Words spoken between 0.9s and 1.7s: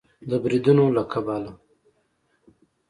له کبله